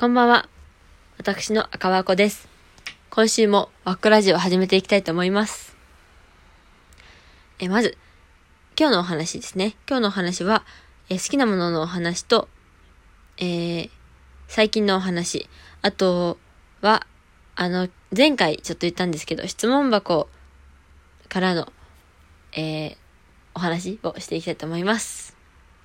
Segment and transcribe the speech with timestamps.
[0.00, 0.48] こんばんは。
[1.18, 2.48] 私の赤和子です。
[3.10, 5.76] 今週もワックラジオを始めていきたいと思います。
[7.58, 7.98] え、まず、
[8.78, 9.76] 今日のお話ですね。
[9.86, 10.64] 今日のお話は、
[11.10, 12.48] え好きなもののお話と、
[13.36, 13.90] えー
[14.48, 15.50] 最近のお話、
[15.82, 16.38] あと
[16.80, 17.06] は、
[17.54, 20.30] あの、前回ちょっと言ったんですけど、質問箱
[21.28, 21.70] からの、
[22.52, 22.96] えー
[23.54, 25.36] お話をしていきたいと思います。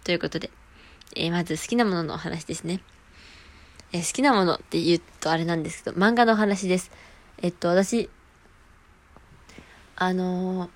[0.05, 0.51] ということで、
[1.17, 2.79] えーまず好きなもののお話ですね。
[3.93, 6.91] え好きなものって言うとあれなんですけど、漫画の話です。
[7.41, 8.09] えっと、私、
[9.95, 10.69] あのー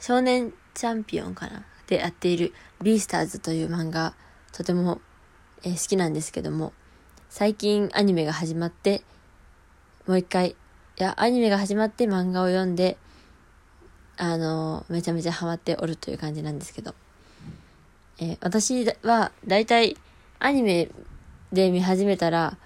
[0.00, 1.64] 少年チャンピオンかな？
[1.88, 4.14] でやっているビースターズという漫画、
[4.52, 5.00] とても、
[5.64, 6.72] え好きなんですけども、
[7.30, 9.02] 最近アニメが始まって、
[10.06, 10.54] もう一回、い
[10.98, 12.96] や、アニメが始まって漫画を読んで、
[14.16, 16.94] あのーめちゃめちゃハマっておるという感じなんですけど、
[18.20, 19.96] えー私はだいたい
[20.38, 20.88] アニメ
[21.52, 22.58] で見始めたら、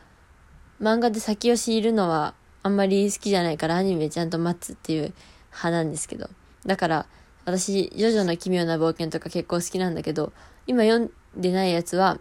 [0.81, 5.13] 漫画で先を知るのはあんまり好きじゃないからアニメちゃんと待つっていう
[5.51, 6.29] 派なんですけど。
[6.67, 7.07] だから、
[7.45, 10.33] 私、ジョジョの奇妙な冒険とか結構好きなんだけど、
[10.67, 12.19] 今読んでないやつは、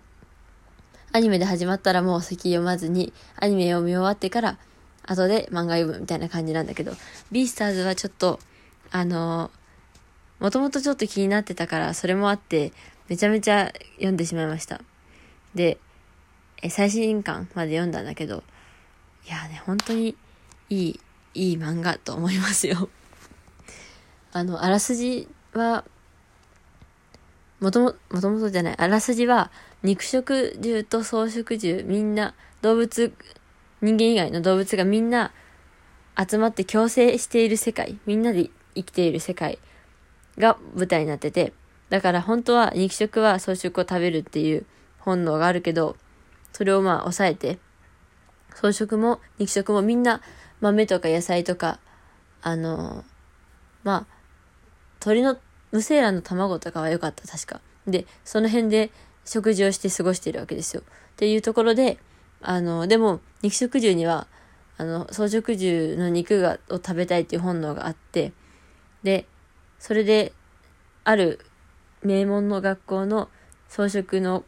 [1.13, 4.57] アニメで始まったらもう先読まずに、アニメ読み終わってから、
[5.03, 6.93] 後で漫画読むみたいな感じなんだけど、
[7.31, 8.39] ビースターズはちょっと、
[8.91, 9.51] あの
[10.39, 12.73] もともとちょっと気になってたから、それもあって、
[13.09, 14.81] めちゃめちゃ読んでしまいました。
[15.53, 15.77] で、
[16.61, 18.43] え最新刊まで読んだんだけど、
[19.27, 20.15] いやね、本当に
[20.69, 20.99] いい、
[21.33, 22.89] いい漫画と思いますよ。
[24.31, 25.83] あの、あらすじは、
[27.59, 29.51] もとも、もともとじゃない、あらすじは、
[29.83, 33.13] 肉食獣と草食獣、みんな、動物、
[33.81, 35.31] 人間以外の動物がみんな
[36.15, 39.57] 集まって共生している世界、みんなで生きている世界
[40.37, 41.53] が舞台になってて、
[41.89, 44.65] だから本当は肉食は草食を食べるっていう
[44.99, 45.97] 本能があるけど、
[46.53, 47.59] それをまあ抑えて、
[48.53, 50.21] 草食も肉食もみんな
[50.59, 51.79] 豆とか野菜とか、
[52.41, 53.03] あの
[53.83, 54.21] まあ、
[54.99, 55.37] 鳥の
[55.71, 57.61] 無精卵の卵とかは良かった、確か。
[57.87, 58.91] で、その辺で
[59.25, 60.81] 食事をして過ごしているわけですよ。
[60.81, 60.83] っ
[61.15, 61.97] ていうところで、
[62.41, 64.27] あの、でも、肉食獣には、
[64.77, 68.33] あの、草食獣の肉が、を食べたいっていう本能があって、
[69.03, 69.27] で、
[69.79, 70.33] それで、
[71.03, 71.39] ある
[72.03, 73.29] 名門の学校の
[73.69, 74.43] 草食の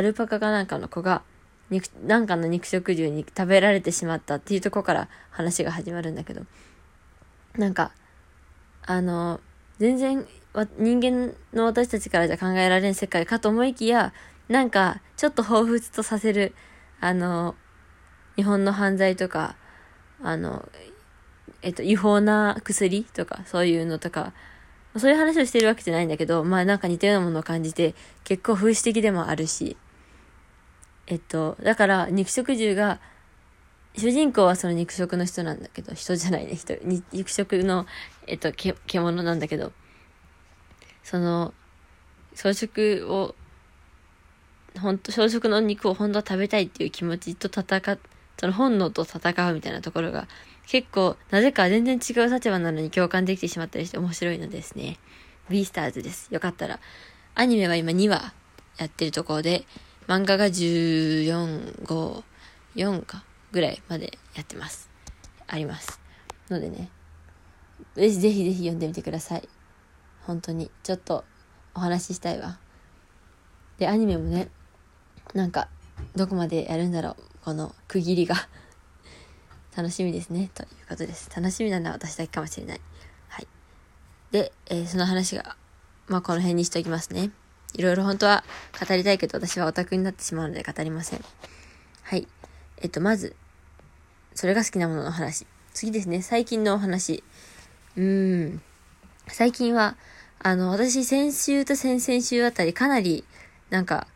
[0.00, 1.22] アルパカかなんかの子が、
[1.68, 6.42] 肉、なんかの肉食獣に食べられてしまったっていうとこから話が始まるんだけど、
[7.58, 7.92] なんか、
[8.86, 9.40] あの、
[9.78, 10.26] 全然
[10.78, 14.14] 人間の私たちからじゃ考えられん世界かと思いきや、
[14.48, 16.54] なんか、ちょっと彷彿とさせる、
[16.98, 17.54] あの、
[18.36, 19.54] 日本の犯罪とか、
[20.22, 20.66] あの、
[21.60, 24.32] えっと、違法な薬とか、そういうのとか、
[24.96, 27.94] そういう話をしてるわけじゃないんだけど、まあなんか似たようなものを感じて、
[28.24, 29.76] 結構風刺的でもあるし、
[31.10, 33.00] えっと、だから肉食獣が、
[33.96, 36.74] 主人公はその肉食の人なんだけど、人じゃないね、人、
[37.12, 37.84] 肉食の、
[38.28, 39.72] えっと、け、獣なんだけど、
[41.02, 41.52] その、
[42.36, 43.34] 草食を、
[44.80, 47.98] 本当草食の肉を本当は食べたいっていう気持ちと戦っ、
[48.38, 50.28] その本能と戦うみたいなところが、
[50.68, 55.00] 結構、なぜか全然違う立場なのに共感できてしまったりして面白いのですね。
[55.48, 56.32] ビースターズです。
[56.32, 56.78] よかったら。
[57.34, 58.32] アニメは今2話
[58.78, 59.64] やってるところで、
[60.06, 62.22] 漫画が14、5、
[62.76, 64.88] 4か、ぐらいまでやってます。
[65.46, 66.00] あります。
[66.48, 66.90] のでね、
[67.94, 69.48] ぜひぜひぜひ読んでみてください。
[70.22, 70.70] 本当に。
[70.82, 71.24] ちょっと
[71.74, 72.58] お話ししたいわ。
[73.78, 74.48] で、アニメもね、
[75.34, 75.68] なんか、
[76.16, 77.16] どこまでやるんだろう。
[77.44, 78.36] この区切りが。
[79.76, 80.50] 楽しみですね。
[80.54, 81.30] ということです。
[81.34, 82.80] 楽しみなのは私だけかもしれない。
[83.28, 83.48] はい。
[84.30, 85.56] で、えーその話が、
[86.08, 87.30] まあこの辺にしておきますね。
[87.74, 88.44] いろいろ本当は
[88.78, 91.24] 語りたいけど私はオタクになってしまうので語りません。
[92.02, 92.26] はい。
[92.82, 93.36] えっと、まず、
[94.34, 95.46] それが好きなものの話。
[95.72, 97.22] 次ですね、最近のお話。
[97.96, 98.62] うーん。
[99.28, 99.96] 最近は、
[100.40, 103.24] あの、私先週と先々週あたりかなり、
[103.68, 104.06] なんか、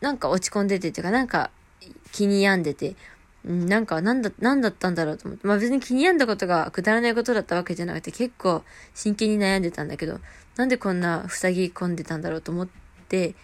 [0.00, 1.50] なんか落ち込んでてっていうか、なんか
[2.12, 2.96] 気に病んでて、
[3.46, 5.46] うんなんか、なんだ、なんだったんだろうと思って。
[5.46, 8.64] まあ別に気に病んだことがくだらないことだったわけじゃなくて、結構
[8.94, 10.18] 真剣に悩んでたんだけど、
[10.56, 12.68] なんでこんな塞ぎ込んでたんだろうと思っ
[13.08, 13.34] て、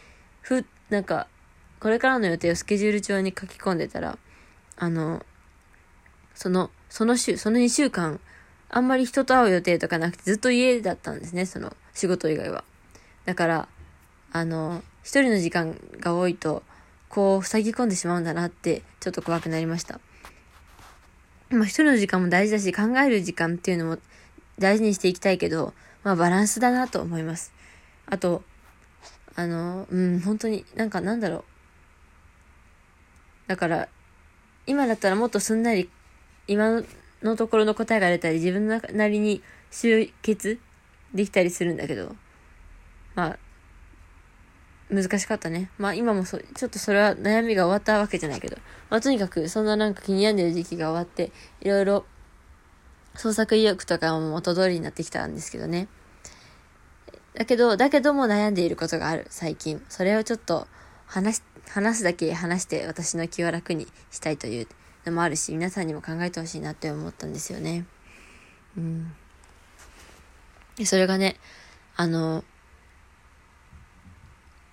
[0.41, 1.29] ふ、なんか、
[1.79, 4.19] これからの予定をスケジュール帳に書き込んでたら、
[4.77, 5.25] あの、
[6.35, 8.19] その、その週、その2週間、
[8.71, 12.65] あんまり人と会う予定とかなくてずっと家だったんですね、その仕事以外は。
[13.25, 13.69] だから、
[14.33, 16.63] あの、一人の時間が多いと、
[17.13, 20.01] こう、塞ぎ込んでしまうんだなって、ちょっと怖くなりました。
[21.51, 23.99] まあ、一人の時間も大事だし、考える時間っていうのも
[24.59, 25.75] 大事にしていきたいけど、
[26.05, 27.53] まあ、バランスだなと思います。
[28.07, 28.43] あと、
[29.35, 31.45] あの、うん、本当になんかなんだろう。
[33.49, 33.89] だから、
[34.67, 35.91] 今だったらもっとすんなり、
[36.47, 36.83] 今
[37.23, 40.59] のところの答えが出たり、自分なりに集結
[41.13, 42.17] できたりするんだけど、
[43.15, 43.39] まあ、
[44.93, 45.71] 難しかったね。
[45.79, 48.59] まあ今もそ、ちょっとそれは悩みが終わったわけじゃないけど、
[48.91, 52.05] まあとにかくそんななんか気に病んでる時期が終わって、いろいろ
[53.15, 55.89] 創作意欲とかも元通りになってきたんですけどね。
[57.35, 59.83] だけど、だけども悩んでいることがある、最近。
[59.89, 60.69] それをちょっと
[61.07, 64.69] 話し、話すだけ話して私の気を楽にしたいという
[65.07, 67.87] のもあるし、皆さんにも考えてほしいなって思ったんですよね。
[68.77, 69.13] うん。
[70.85, 71.37] それがね、
[71.97, 72.45] あの、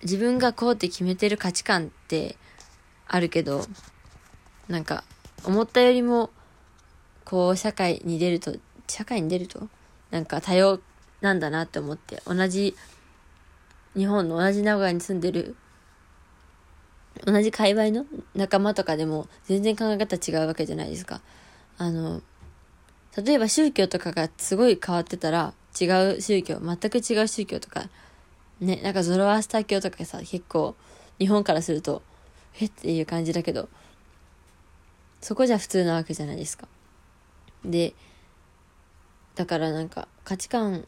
[0.02, 2.36] 自分がこうって決めてる価値観って
[3.06, 3.66] あるけど、
[4.68, 5.04] なんか、
[5.44, 6.30] 思ったよりも、
[7.24, 8.54] こう、社会に出ると、
[8.86, 9.68] 社会に出ると、
[10.10, 10.80] なんか多様
[11.20, 12.76] なんだなって思って、同じ、
[13.96, 15.56] 日本の同じ名古屋に住んでる、
[17.26, 21.20] 同じ界隈の仲間とかでも全然考え方違うわけじゃないですか。
[21.76, 22.22] あの、
[23.16, 25.86] 例えば宗教とかがすごい変わってたら、違
[26.16, 27.88] う宗教、全く違う宗教とか、
[28.60, 30.76] ね、なんかゾロアスター教とかさ、結構、
[31.18, 32.02] 日本からすると、
[32.60, 33.68] えっていう感じだけど、
[35.20, 36.68] そこじゃ普通なわけじゃないですか。
[37.64, 37.94] で、
[39.34, 40.82] だからなんか価値観っ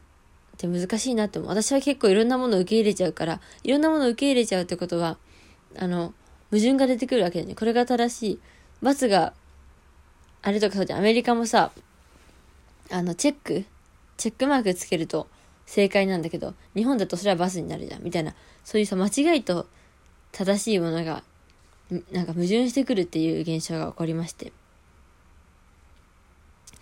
[0.57, 1.49] て難しいなって思う。
[1.49, 5.17] 私は結構いろんなものを受け入れちゃうから、いろんなものを受け入れちゃうってことは、
[5.77, 6.13] あの、
[6.51, 7.55] 矛盾が出てくるわけだよね。
[7.55, 8.39] これが正しい。
[8.81, 9.33] 罰が、
[10.41, 10.99] あれとかそうじゃん。
[10.99, 11.71] アメリカもさ、
[12.91, 13.65] あの、チェック？
[14.17, 15.27] チェックマークつけると
[15.65, 18.03] 正解なんだけど、日本だとそれはバスになるじゃん。
[18.03, 19.67] みたいな、そういうさ、間違いと
[20.31, 21.23] 正しいものが、
[22.11, 24.51] なんか矛盾してくるっていう現象が起こりまして。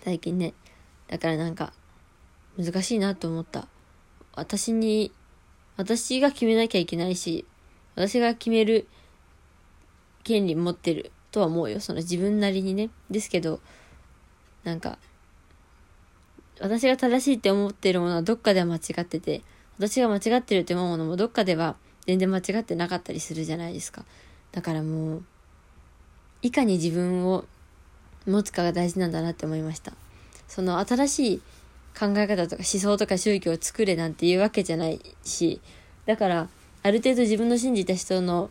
[0.04, 0.54] 最近ね。
[1.08, 1.72] だからなんか、
[2.58, 3.68] 難しいなと思った。
[4.34, 5.12] 私に、
[5.76, 7.44] 私が決めなきゃいけないし、
[7.94, 8.88] 私が決める
[10.24, 11.80] 権利持ってるとは思うよ。
[11.80, 12.90] その自分なりにね。
[13.10, 13.60] ですけど、
[14.64, 14.98] なんか、
[16.62, 19.42] 私が正しいって思ってるものはどっかでは間違ってて、
[19.78, 21.74] 私が間違ってるって思うものもどっかでは
[22.06, 24.04] 全然間違ってなかったりするじゃないですか。
[24.52, 25.22] だからもう、
[26.40, 27.44] いかに自分を
[28.28, 29.92] 持つかが大事なんだなって思いました。
[30.46, 31.38] その新しい
[31.98, 35.60] 考え方とか思想とか宗教を作れなんていうわけじゃないし、
[36.06, 36.48] だから、
[36.84, 38.50] ある程度自分の信じた人の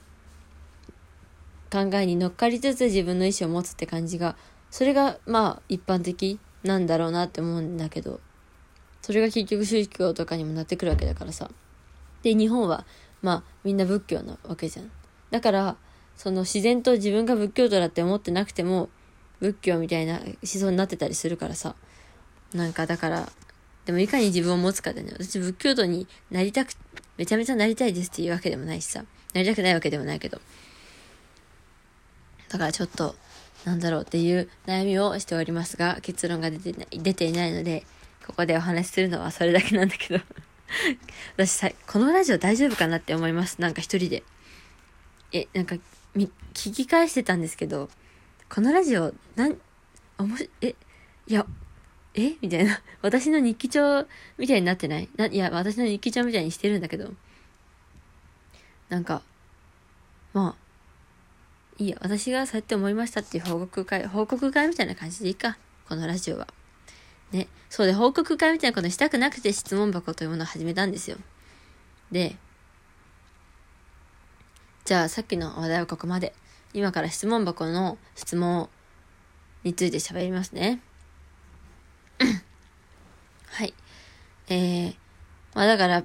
[1.71, 4.35] 考えに乗っかりつつ自分の意思を持つって感じが、
[4.69, 8.19] それがまあ一般的なんだろうなって思うんだけど、
[9.01, 11.49] それが結局宗教とかにもなってくるわけだからさ。
[12.23, 12.85] で、日本は、
[13.21, 14.91] まあ、みんな仏教なわけじゃん。
[15.31, 15.75] だから、
[16.15, 18.89] その自然と自分が仏教徒だって思ってなくても、
[19.39, 21.75] 仏教みたいな思想になってたりするからさ。
[22.53, 23.31] なんかだから、
[23.85, 26.73] でもいかに自分を持つかでね、私仏教徒になりたく、
[27.17, 29.03] めちゃめちゃなりたいですっていうわけでもないしさ。
[29.33, 30.39] なりたくないわけでもないけど。
[32.49, 33.15] だからちょっと、
[33.65, 37.85] なんだろうっていう悩みをしておりますが、結論が出て出ていないので、
[38.25, 40.23] ここでお話しするのはそれだけなんだけど
[41.37, 43.59] 私さ、このラジオ大丈夫かなって思います。
[43.59, 44.23] なんか一人で。
[45.33, 45.75] え、なんか、
[46.15, 47.89] み、聞き返してたんですけど、
[48.49, 49.57] このラジオ、なん、
[50.17, 50.75] おもし、え、
[51.27, 51.45] いや、
[52.13, 52.33] え？
[52.41, 52.81] みたいな。
[53.01, 54.05] 私の日記帳
[54.37, 55.09] みたいになってない？
[55.15, 57.13] な、いや、私の日記帳みたいにしてるんだけど、
[58.89, 59.21] なんか、
[60.33, 60.60] まあ、
[61.81, 65.57] いいや、私がそうやって思いましたっていう報告会、報告会みたいな感じでいいか。
[65.89, 66.47] このラジオは。
[67.31, 67.47] ね。
[67.71, 71.17] そうで、報告会みたいなことしたくなくて質問箱というものを始めたんですよ。
[72.11, 72.35] で、
[74.85, 76.35] じゃあさっきの話題はここまで。
[76.73, 78.69] 今から質問箱の質問
[79.63, 80.81] について喋りますね。
[83.49, 83.73] はい。
[84.49, 84.95] えー、
[85.55, 86.03] まあだから、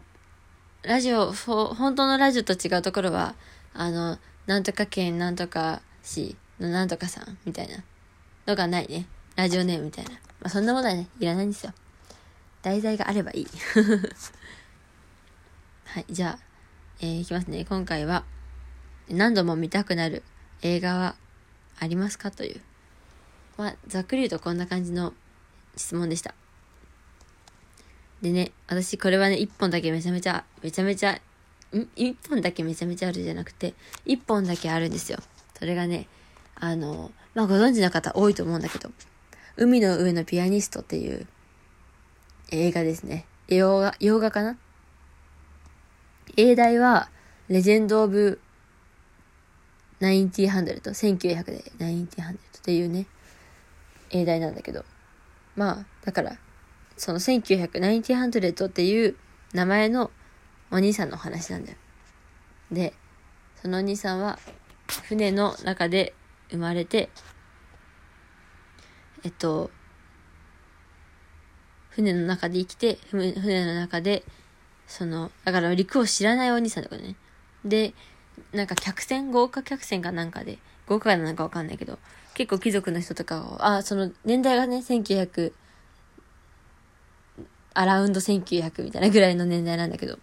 [0.85, 3.35] ラジオ、本当のラジオと違うところは、
[3.75, 7.83] あの、なんとか県なんとか市のなんとかさんみたいな
[8.47, 9.07] のがないね。
[9.35, 10.13] ラジオネームみたいな。
[10.13, 11.73] まあ、そんなものはね、いらないんですよ。
[12.63, 13.47] 題材があればいい。
[15.85, 16.45] はい、じゃあ、
[17.01, 17.65] えー、いきますね。
[17.65, 18.25] 今回は、
[19.09, 20.23] 何度も見たくなる
[20.63, 21.17] 映画は
[21.79, 22.61] ありますかという。
[23.57, 25.13] まあ、ざっくり言うとこんな感じの
[25.77, 26.35] 質問でした。
[28.23, 31.21] でね、私これはね、一本だけめちゃめちゃ、めちゃめちゃ
[31.95, 35.19] 一本だけめちゃめちゃあるじゃなくて、一本だけあるんですよ。
[35.59, 36.09] それがね、
[36.55, 38.91] あの、まあ、ご存知の方多いと思うんだけど、
[39.57, 41.27] 海の上のピアニストっていう
[42.51, 43.27] 映画ですね。
[43.49, 44.57] 洋画、洋画かな？
[46.37, 47.11] 英題は、
[47.49, 48.41] レジェンド・オブ・
[50.01, 53.07] ナインティハンドルト、1900でナインティハンドルトっていうね、
[54.11, 54.85] 英題なんだけど、
[55.55, 56.37] まあ、だから、
[56.97, 59.17] その1900、ナインティハンドルトっていう
[59.53, 60.11] 名前の
[60.71, 61.79] お兄さんの話なんだよ。
[62.71, 62.93] で、
[63.63, 64.39] そのお兄さんは、
[65.09, 66.15] 船の中で
[66.51, 67.09] 生まれて、
[69.25, 69.71] えっと、
[71.91, 74.23] 船の中で生きて、船の中で、
[74.87, 77.17] その、だから陸を知らないお兄さんとかね。
[77.65, 77.95] で、
[78.53, 81.99] なんか客船豪華客船かなんかで、豪華なのかわかんないけど、
[82.35, 85.53] 結構貴族の人とかを、あ、その年代がね、1900、
[87.75, 90.19] アラウンド1900みたいなぐらいの年代なんだけど。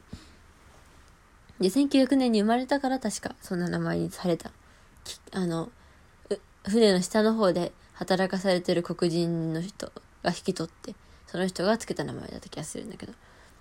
[1.63, 4.51] で、1900年に生まれたから確かそんな名前にされた。
[5.31, 5.71] あの、
[6.67, 9.89] 船の下の方で働かされてる黒人の人
[10.23, 10.93] が引き取って、
[11.25, 13.13] その人がつけた名前だった気がするんだけど。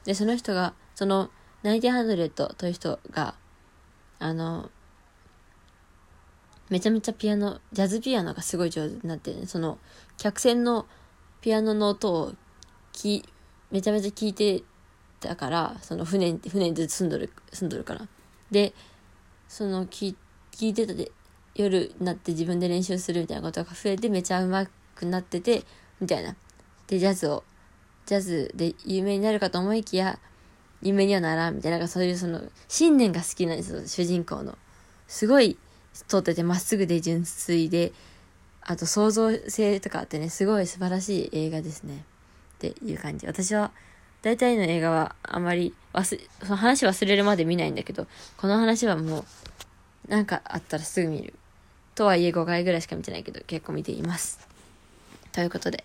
[0.04, 1.30] で、その人が、その、
[1.62, 3.36] ナイティハンドレットという人が、
[4.18, 4.68] あの、
[6.68, 9.78] めちゃめちゃピアノ、ジャズピアノがすごい上手になってね、その、
[10.18, 10.86] 客船の
[11.40, 12.32] ピアノの音を
[12.92, 13.24] き、
[13.70, 14.64] めちゃめちゃ聞いて
[15.22, 18.06] たから、その船、船にずっと住んどる、住んどるから。
[18.50, 18.74] で、
[19.48, 20.14] その、聞
[20.52, 21.10] 聞いてたで、
[21.54, 25.64] 夜になって自分で練習するみたいなことが増えて、めちゃ上手くなってて、
[26.00, 26.36] みたいな。
[26.86, 27.44] で、ジャズを、
[28.06, 30.18] ジャズで有名になるかと思いきや、
[30.82, 34.58] 有名にはならん、みたいな、そういうその、信念が好きなんですよ、主人公の。
[35.06, 35.56] すごい、
[36.08, 37.92] 通っててまっすぐで純粋で、
[38.62, 42.04] あと創造性とかあってね、すごい素晴らしい映画ですね。
[42.56, 43.26] っていう感じ。
[43.26, 43.72] 私は、
[44.22, 49.24] 大体の映画はあまり忘、その話忘れるまで見ないんだけど、この話はもう、
[50.08, 51.34] なんかあったらすぐ見る。
[51.94, 54.46] とはいえ5回ぐらいしか見てないけど、結構見ています。
[55.32, 55.84] ということで、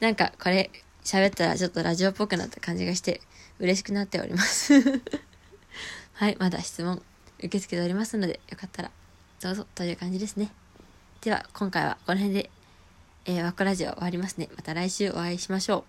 [0.00, 0.70] なんかこれ
[1.04, 3.20] 喋ったらちょっとラジオっぽくなった感じがして
[3.60, 4.74] 嬉しくなっております
[6.14, 7.00] はい、まだ質問
[7.38, 8.90] 受け付けておりますので、よかったら
[9.40, 10.50] どうぞという感じですね。
[11.20, 12.50] では、今回はこの辺で、
[13.26, 14.48] えー、ワッコラジオ終わりますね。
[14.56, 15.84] また来週お会いしましょ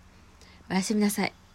[0.70, 0.74] う。
[0.74, 1.47] おやすみなさい。